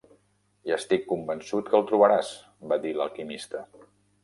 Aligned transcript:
"I 0.69 0.71
estic 0.77 1.05
convençut 1.11 1.69
que 1.69 1.79
el 1.81 1.87
trobaràs", 1.91 2.33
va 2.73 2.81
dir 2.87 2.97
l'Alquimista. 2.99 3.65